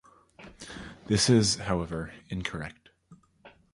[1.05, 2.89] This is, however, incorrect.